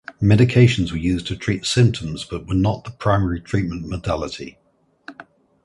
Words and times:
Medications 0.19 0.91
were 0.91 0.97
used 0.97 1.27
to 1.27 1.35
treat 1.35 1.63
symptoms 1.63 2.23
but 2.25 2.47
were 2.47 2.55
not 2.55 2.85
the 2.85 2.89
primary 2.89 3.39
treatment 3.39 3.85
modality. 3.87 4.57